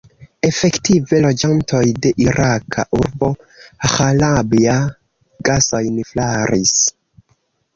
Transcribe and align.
Efektive, 0.47 1.17
loĝantoj 1.25 1.81
de 2.05 2.13
iraka 2.25 2.85
urbo 3.01 3.29
Ĥalabja 3.91 4.79
gasojn 5.51 6.01
flaris. 6.13 6.77